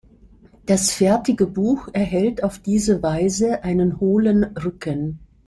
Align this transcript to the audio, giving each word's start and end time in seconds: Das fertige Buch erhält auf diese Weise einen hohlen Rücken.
Das 0.65 0.91
fertige 0.91 1.45
Buch 1.45 1.87
erhält 1.93 2.41
auf 2.43 2.57
diese 2.57 3.03
Weise 3.03 3.63
einen 3.63 3.99
hohlen 3.99 4.45
Rücken. 4.57 5.19